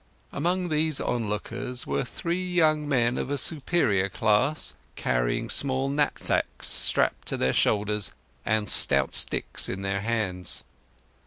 [0.33, 6.65] Among these on lookers were three young men of a superior class, carrying small knapsacks
[6.65, 8.11] strapped to their shoulders,
[8.43, 10.63] and stout sticks in their hands.